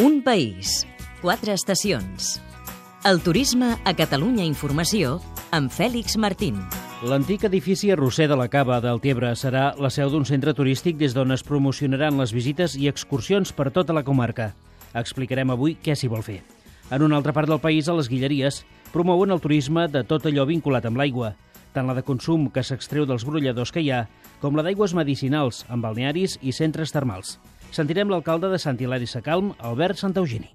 Un 0.00 0.22
país, 0.24 0.86
quatre 1.20 1.52
estacions. 1.52 2.40
El 3.04 3.18
turisme 3.20 3.74
a 3.84 3.92
Catalunya 3.92 4.46
Informació 4.48 5.18
amb 5.52 5.68
Fèlix 5.68 6.16
Martín. 6.16 6.56
L'antic 7.04 7.44
edifici 7.44 7.90
arrosser 7.92 8.24
de 8.30 8.38
la 8.40 8.46
Cava 8.48 8.78
del 8.80 9.02
Tebre 9.04 9.34
serà 9.36 9.74
la 9.76 9.90
seu 9.92 10.08
d'un 10.08 10.24
centre 10.24 10.54
turístic 10.56 10.96
des 10.96 11.12
d'on 11.12 11.36
es 11.36 11.44
promocionaran 11.44 12.16
les 12.16 12.32
visites 12.32 12.78
i 12.80 12.88
excursions 12.88 13.52
per 13.52 13.68
tota 13.76 13.92
la 13.92 14.04
comarca. 14.06 14.54
Explicarem 14.96 15.52
avui 15.52 15.76
què 15.76 15.92
s'hi 15.92 16.08
vol 16.08 16.24
fer. 16.24 16.40
En 16.88 17.04
una 17.04 17.20
altra 17.20 17.36
part 17.36 17.52
del 17.52 17.60
país, 17.60 17.92
a 17.92 17.98
les 17.98 18.08
Guilleries, 18.08 18.64
promouen 18.94 19.36
el 19.36 19.44
turisme 19.44 19.84
de 19.84 20.00
tot 20.00 20.24
allò 20.24 20.48
vinculat 20.48 20.88
amb 20.88 20.96
l'aigua, 20.96 21.34
tant 21.76 21.84
la 21.84 21.98
de 21.98 22.08
consum 22.08 22.48
que 22.48 22.64
s'extreu 22.64 23.04
dels 23.04 23.28
brolladors 23.28 23.68
que 23.68 23.84
hi 23.84 23.92
ha, 23.92 24.06
com 24.40 24.56
la 24.56 24.64
d'aigües 24.64 24.96
medicinals, 24.96 25.66
amb 25.68 25.84
balnearis 25.84 26.40
i 26.40 26.56
centres 26.56 26.96
termals. 26.96 27.36
Sentirem 27.70 28.10
l'alcalde 28.10 28.50
de 28.50 28.58
Sant 28.58 28.80
Hilari 28.82 29.06
Sacalm, 29.06 29.52
Albert 29.62 30.00
Santaugini. 30.00 30.50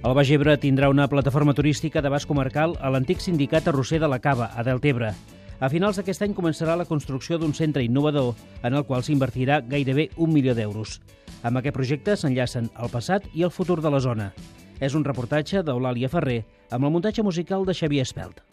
El 0.00 0.14
Baix 0.16 0.30
Ebre 0.32 0.56
tindrà 0.58 0.88
una 0.90 1.06
plataforma 1.12 1.52
turística 1.54 2.00
d'abast 2.02 2.26
comarcal 2.26 2.74
a 2.80 2.90
l'antic 2.90 3.20
sindicat 3.20 3.68
arrosser 3.68 4.00
de 4.00 4.08
la 4.08 4.18
Cava, 4.18 4.50
a 4.56 4.64
Deltebre. 4.66 5.12
A 5.60 5.68
finals 5.68 6.00
d'aquest 6.00 6.24
any 6.24 6.34
començarà 6.34 6.74
la 6.80 6.88
construcció 6.88 7.38
d'un 7.38 7.52
centre 7.54 7.84
innovador 7.84 8.32
en 8.64 8.74
el 8.74 8.86
qual 8.88 9.04
s'invertirà 9.04 9.60
gairebé 9.60 10.08
un 10.16 10.32
milió 10.32 10.56
d'euros. 10.56 10.98
Amb 11.44 11.60
aquest 11.60 11.76
projecte 11.76 12.16
s'enllacen 12.16 12.70
el 12.80 12.90
passat 12.90 13.28
i 13.34 13.44
el 13.44 13.52
futur 13.54 13.78
de 13.84 13.92
la 13.92 14.00
zona. 14.00 14.32
És 14.80 14.96
un 14.96 15.04
reportatge 15.04 15.62
d'Eulàlia 15.62 16.08
Ferrer 16.08 16.42
amb 16.70 16.88
el 16.88 16.96
muntatge 16.96 17.22
musical 17.22 17.68
de 17.68 17.76
Xavier 17.76 18.08
Espelt. 18.08 18.49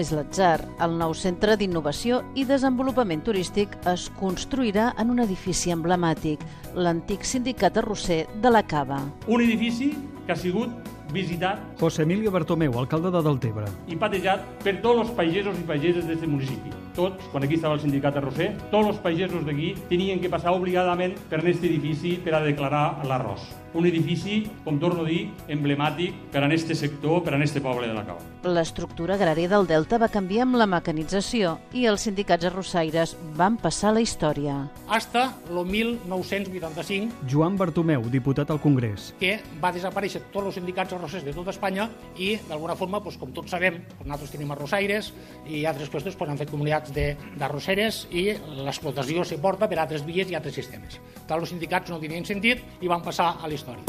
És 0.00 0.12
l'atzar. 0.14 0.60
El 0.82 0.96
nou 1.00 1.14
centre 1.16 1.56
d'innovació 1.58 2.22
i 2.38 2.44
desenvolupament 2.48 3.22
turístic 3.26 3.76
es 3.90 4.08
construirà 4.20 4.92
en 5.00 5.12
un 5.14 5.22
edifici 5.24 5.72
emblemàtic, 5.74 6.42
l'antic 6.74 7.24
sindicat 7.24 7.80
arrosser 7.82 8.24
de 8.42 8.52
la 8.52 8.62
Cava. 8.66 9.00
Un 9.26 9.44
edifici 9.44 9.92
que 10.26 10.34
ha 10.34 10.38
sigut 10.40 10.95
visitat 11.12 11.58
José 11.80 12.02
Emilio 12.02 12.30
Bertomeu, 12.30 12.78
alcalde 12.78 13.10
de 13.10 13.22
Deltebre. 13.22 13.66
i 13.88 13.96
patejat 13.96 14.40
per 14.64 14.80
tots 14.82 15.00
els 15.06 15.10
pagesos 15.16 15.58
i 15.58 15.62
pageses 15.62 16.06
d'aquest 16.06 16.26
municipi. 16.26 16.70
Tots, 16.96 17.26
quan 17.30 17.44
aquí 17.44 17.54
estava 17.54 17.74
el 17.74 17.80
sindicat 17.80 18.16
arrosser, 18.16 18.54
tots 18.70 18.88
els 18.88 18.98
pagesos 19.04 19.44
d'aquí 19.44 19.74
tenien 19.90 20.18
que 20.20 20.30
passar 20.32 20.52
obligadament 20.56 21.14
per 21.28 21.40
aquest 21.40 21.62
edifici 21.64 22.16
per 22.24 22.34
a 22.34 22.40
declarar 22.40 23.04
l'arròs. 23.04 23.44
Un 23.76 23.84
edifici, 23.84 24.46
com 24.64 24.78
torno 24.80 25.02
a 25.02 25.04
dir, 25.04 25.26
emblemàtic 25.52 26.14
per 26.32 26.40
a 26.42 26.46
aquest 26.46 26.72
sector, 26.74 27.22
per 27.22 27.34
a 27.34 27.36
aquest 27.36 27.60
poble 27.60 27.86
de 27.86 27.92
la 27.92 28.06
Cava. 28.06 28.20
L'estructura 28.48 29.14
agrària 29.18 29.50
del 29.50 29.66
Delta 29.66 29.98
va 29.98 30.08
canviar 30.08 30.46
amb 30.46 30.56
la 30.56 30.64
mecanització 30.66 31.58
i 31.76 31.84
els 31.84 32.00
sindicats 32.08 32.46
arrossaires 32.48 33.14
van 33.36 33.58
passar 33.58 33.92
la 33.92 34.00
història. 34.00 34.70
hasta 34.88 35.34
el 35.50 35.66
1985, 35.66 37.12
Joan 37.30 37.56
Bertomeu, 37.58 38.02
diputat 38.10 38.50
al 38.50 38.60
Congrés. 38.60 39.14
que 39.20 39.40
va 39.62 39.72
desaparèixer 39.72 40.22
tots 40.32 40.46
els 40.46 40.54
sindicats 40.54 40.92
arrossers 40.96 41.24
de 41.24 41.32
tota 41.36 41.52
Espanya 41.54 41.88
i, 42.18 42.34
d'alguna 42.48 42.76
forma, 42.76 43.00
doncs, 43.00 43.18
com 43.20 43.32
tots 43.36 43.50
sabem, 43.54 43.78
nosaltres 44.04 44.32
tenim 44.34 44.50
arrossaires 44.52 45.12
i 45.46 45.64
altres 45.64 45.90
qüestions 45.92 46.16
doncs, 46.16 46.30
han 46.32 46.38
fet 46.42 46.50
comunitats 46.50 46.92
de- 46.96 47.14
d'arrosseres 47.38 48.06
i 48.10 48.32
l'explotació 48.64 49.24
se 49.24 49.38
porta 49.38 49.68
per 49.68 49.78
altres 49.78 50.04
vies 50.06 50.30
i 50.30 50.34
altres 50.34 50.54
sistemes. 50.54 50.98
Tant 51.26 51.38
els 51.40 51.48
sindicats 51.54 51.90
no 51.90 52.00
tenien 52.00 52.24
sentit 52.24 52.64
i 52.80 52.88
van 52.88 53.02
passar 53.02 53.36
a 53.42 53.46
la 53.48 53.54
història. 53.54 53.84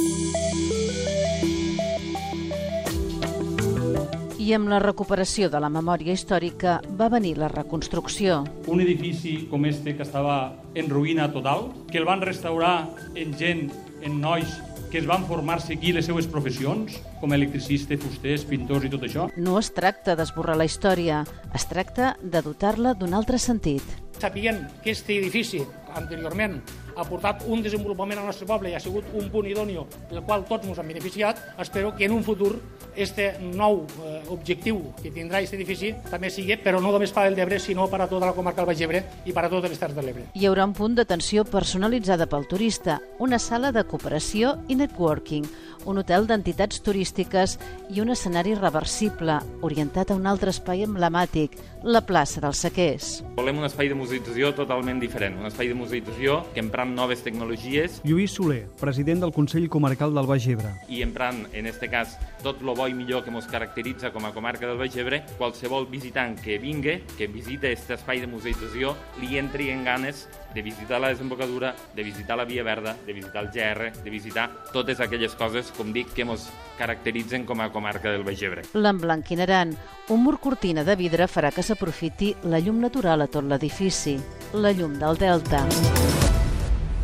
I 4.47 4.53
amb 4.55 4.69
la 4.71 4.77
recuperació 4.79 5.49
de 5.51 5.59
la 5.59 5.67
memòria 5.67 6.13
històrica 6.15 6.77
va 6.99 7.09
venir 7.11 7.33
la 7.35 7.49
reconstrucció. 7.51 8.45
Un 8.71 8.79
edifici 8.79 9.41
com 9.51 9.65
este 9.67 9.95
que 9.97 10.05
estava 10.05 10.53
en 10.73 10.87
ruïna 10.89 11.25
total, 11.33 11.65
que 11.91 11.97
el 11.99 12.05
van 12.07 12.21
restaurar 12.23 12.87
en 13.15 13.33
gent, 13.35 13.65
en 14.07 14.21
nois 14.21 14.47
que 14.91 15.01
es 15.01 15.07
van 15.09 15.25
formar-se 15.27 15.75
aquí 15.75 15.93
les 15.93 16.07
seues 16.07 16.27
professions, 16.31 16.97
com 17.21 17.35
electricistes, 17.35 18.01
fusters, 18.01 18.47
pintors 18.47 18.87
i 18.87 18.91
tot 18.93 19.05
això. 19.07 19.27
No 19.37 19.59
es 19.59 19.71
tracta 19.75 20.15
d'esborrar 20.17 20.57
la 20.57 20.67
història, 20.69 21.23
es 21.55 21.67
tracta 21.69 22.15
de 22.21 22.41
dotar-la 22.45 22.95
d'un 22.97 23.15
altre 23.17 23.39
sentit. 23.41 23.83
Sapient 24.17 24.63
que 24.81 24.91
aquest 24.91 25.09
edifici 25.13 25.61
anteriorment 25.97 26.57
ha 26.97 27.05
portat 27.05 27.43
un 27.45 27.61
desenvolupament 27.61 28.19
al 28.19 28.25
nostre 28.25 28.47
poble 28.49 28.71
i 28.71 28.75
ha 28.75 28.81
sigut 28.81 29.05
un 29.13 29.29
punt 29.29 29.45
idòneo 29.49 29.85
del 30.09 30.23
qual 30.25 30.45
tots 30.49 30.65
ens 30.67 30.79
han 30.81 30.89
beneficiat, 30.89 31.39
espero 31.61 31.93
que 31.95 32.07
en 32.07 32.15
un 32.15 32.23
futur 32.25 32.55
este 32.97 33.35
nou 33.39 33.83
eh, 33.85 34.23
objectiu 34.33 34.79
que 34.97 35.11
tindrà 35.13 35.37
aquest 35.37 35.53
edifici 35.53 35.93
també 36.09 36.31
sigui, 36.33 36.57
però 36.57 36.81
no 36.81 36.91
només 36.91 37.13
per 37.13 37.27
al 37.27 37.37
d'Ebre, 37.37 37.59
sinó 37.61 37.85
per 37.91 38.01
a 38.01 38.09
tota 38.09 38.31
la 38.31 38.33
comarca 38.33 38.63
del 38.63 38.71
Baix 38.71 38.81
Ebre 38.81 39.03
i 39.29 39.35
per 39.35 39.45
a 39.45 39.51
totes 39.53 39.69
les 39.69 39.79
Terres 39.79 39.95
de 39.95 40.05
l'Ebre. 40.07 40.25
Hi 40.33 40.49
haurà 40.49 40.65
un 40.65 40.73
punt 40.73 40.97
d'atenció 40.97 41.45
personalitzada 41.45 42.25
pel 42.25 42.49
turista, 42.49 42.97
una 43.21 43.37
sala 43.37 43.71
de 43.71 43.85
cooperació 43.85 44.57
i 44.67 44.79
networking, 44.81 45.45
un 45.85 46.01
hotel 46.01 46.25
d'entitats 46.27 46.81
turístiques 46.81 47.59
i 47.93 48.01
un 48.01 48.09
escenari 48.11 48.57
reversible, 48.57 49.37
orientat 49.61 50.11
a 50.11 50.17
un 50.17 50.25
altre 50.25 50.49
espai 50.49 50.81
emblemàtic, 50.87 51.53
la 51.87 52.01
plaça 52.03 52.41
dels 52.43 52.59
Sequers. 52.59 53.23
Volem 53.37 53.61
un 53.61 53.65
espai 53.67 53.87
de 53.87 53.95
musicalització 53.95 54.51
totalment 54.57 54.99
diferent, 54.99 55.37
un 55.39 55.47
espai 55.47 55.69
de 55.71 55.77
musicalització 55.77 56.41
que 56.53 56.59
emprant 56.59 56.91
noves 56.93 57.23
tecnologies 57.23 58.01
Lluís 58.03 58.33
Soler, 58.35 58.65
president 58.81 59.23
del 59.23 59.31
Consell 59.31 59.69
Comarcal 59.71 60.13
del 60.13 60.27
Baix 60.27 60.47
Ebre. 60.51 60.73
i 60.89 61.01
emprant, 61.01 61.45
en 61.53 61.65
este 61.65 61.89
cas, 61.89 62.17
tot 62.43 62.61
lo 62.61 62.75
bo 62.75 62.87
i 62.87 62.93
millor 62.93 63.23
que 63.23 63.31
ens 63.31 63.47
caracteritza 63.47 64.11
com 64.11 64.25
a 64.25 64.33
comarca 64.35 64.67
del 64.67 64.77
Baix 64.77 64.97
Ebre, 64.97 65.23
qualsevol 65.37 65.87
visitant 65.87 66.35
que 66.41 66.59
vingui, 66.59 66.99
que 67.17 67.27
visite 67.31 67.71
aquest 67.71 67.95
espai 67.97 68.19
de 68.19 68.27
musicalització, 68.27 68.95
li 69.21 69.37
entri 69.39 69.69
en 69.71 69.85
ganes 69.85 70.27
de 70.53 70.61
visitar 70.61 70.99
la 70.99 71.09
desembocadura, 71.09 71.75
de 71.95 72.03
visitar 72.03 72.37
la 72.37 72.45
Via 72.45 72.63
Verda, 72.63 72.95
de 73.05 73.13
visitar 73.13 73.43
el 73.43 73.51
GR, 73.53 73.91
de 74.03 74.09
visitar 74.09 74.49
totes 74.73 74.99
aquelles 74.99 75.35
coses, 75.35 75.71
com 75.77 75.93
dic, 75.93 76.11
que 76.15 76.25
ens 76.25 76.49
caracteritzen 76.77 77.45
com 77.45 77.61
a 77.61 77.71
comarca 77.71 78.11
del 78.11 78.25
Baix 78.25 78.41
Ebre. 78.41 78.65
L'emblanquinaran. 78.73 79.75
Un 80.09 80.23
mur 80.23 80.39
cortina 80.39 80.83
de 80.87 80.95
vidre 80.95 81.27
farà 81.27 81.51
que 81.51 81.63
s'aprofiti 81.77 82.33
la 82.49 82.57
llum 82.57 82.79
natural 82.81 83.21
a 83.21 83.27
tot 83.29 83.45
l'edifici, 83.45 84.15
la 84.57 84.71
llum 84.73 84.97
del 84.97 85.17
Delta. 85.21 85.61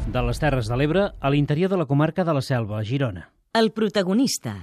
De 0.09 0.21
les 0.25 0.39
Terres 0.41 0.65
de 0.65 0.77
l'Ebre 0.77 1.03
a 1.13 1.29
l'interior 1.29 1.69
de 1.69 1.77
la 1.77 1.85
comarca 1.85 2.25
de 2.25 2.33
la 2.33 2.41
Selva, 2.41 2.79
a 2.79 2.83
Girona. 2.83 3.27
El 3.53 3.69
protagonista. 3.71 4.55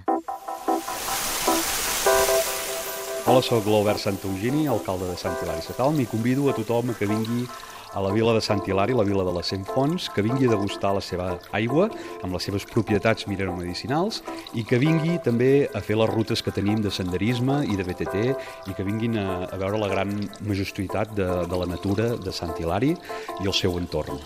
Hola, 3.27 3.43
sóc 3.47 3.69
l'Albert 3.71 4.03
Santaugini, 4.03 4.67
alcalde 4.67 5.13
de 5.13 5.17
Sant 5.21 5.39
Hilari 5.39 5.63
Sacalm, 5.63 6.01
i 6.03 6.09
convido 6.11 6.51
a 6.51 6.57
tothom 6.59 6.91
a 6.91 6.99
que 6.99 7.07
vingui 7.07 7.47
a 7.93 8.01
la 8.01 8.13
vila 8.15 8.35
de 8.37 8.41
Sant 8.45 8.63
Hilari, 8.67 8.95
la 8.95 9.05
vila 9.07 9.25
de 9.27 9.33
les 9.35 9.51
Cent 9.51 9.65
Fonts, 9.67 10.09
que 10.15 10.23
vingui 10.23 10.47
a 10.47 10.53
degustar 10.55 10.93
la 10.95 11.03
seva 11.05 11.31
aigua 11.57 11.89
amb 12.23 12.35
les 12.35 12.47
seves 12.47 12.67
propietats 12.69 13.27
mineromedicinals 13.31 14.23
i 14.55 14.65
que 14.67 14.79
vingui 14.83 15.19
també 15.25 15.69
a 15.75 15.83
fer 15.85 15.99
les 15.99 16.11
rutes 16.11 16.43
que 16.43 16.55
tenim 16.55 16.83
de 16.85 16.93
senderisme 16.95 17.61
i 17.67 17.79
de 17.79 17.87
BTT 17.87 18.25
i 18.71 18.77
que 18.77 18.87
vinguin 18.87 19.19
a, 19.19 19.29
a 19.51 19.61
veure 19.61 19.81
la 19.83 19.91
gran 19.91 20.15
majestuïtat 20.47 21.17
de, 21.17 21.31
de 21.51 21.63
la 21.63 21.71
natura 21.71 22.15
de 22.17 22.35
Sant 22.35 22.55
Hilari 22.59 22.95
i 22.95 23.47
el 23.47 23.57
seu 23.57 23.79
entorn. 23.81 24.21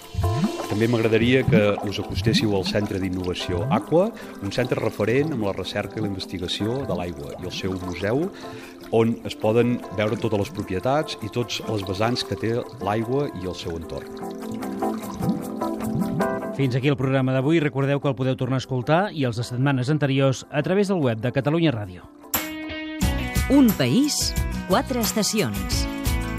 També 0.64 0.88
m'agradaria 0.88 1.42
que 1.46 1.60
us 1.86 1.98
acostéssiu 2.00 2.54
al 2.56 2.64
Centre 2.66 2.98
d'Innovació 2.98 3.60
Aqua, 3.74 4.08
un 4.42 4.52
centre 4.54 4.80
referent 4.80 5.34
amb 5.36 5.44
la 5.46 5.52
recerca 5.54 6.00
i 6.00 6.02
la 6.02 6.08
investigació 6.08 6.80
de 6.88 6.96
l'aigua 6.96 7.34
i 7.36 7.44
el 7.44 7.52
seu 7.54 7.76
museu, 7.84 8.24
on 8.94 9.16
es 9.26 9.34
poden 9.34 9.78
veure 9.98 10.18
totes 10.20 10.44
les 10.44 10.52
propietats 10.54 11.18
i 11.26 11.30
tots 11.34 11.58
els 11.66 11.82
vessants 11.88 12.22
que 12.26 12.38
té 12.38 12.52
l'aigua 12.84 13.26
i 13.42 13.48
el 13.50 13.56
seu 13.58 13.74
entorn. 13.74 14.06
Fins 16.54 16.76
aquí 16.78 16.86
el 16.92 16.96
programa 16.96 17.34
d'avui. 17.34 17.58
Recordeu 17.58 17.98
que 17.98 18.12
el 18.12 18.14
podeu 18.14 18.36
tornar 18.38 18.60
a 18.60 18.62
escoltar 18.62 19.00
i 19.10 19.26
els 19.26 19.40
de 19.40 19.46
setmanes 19.46 19.90
anteriors 19.90 20.44
a 20.50 20.62
través 20.62 20.92
del 20.92 21.02
web 21.02 21.18
de 21.18 21.34
Catalunya 21.34 21.74
Ràdio. 21.74 22.06
Un 23.50 23.66
país, 23.74 24.30
quatre 24.68 25.02
estacions. 25.02 25.82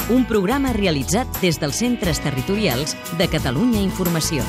Un 0.10 0.24
programa 0.30 0.72
realitzat 0.74 1.28
des 1.42 1.60
dels 1.60 1.84
centres 1.84 2.24
territorials 2.24 2.96
de 3.20 3.28
Catalunya 3.28 3.84
Informació. 3.84 4.48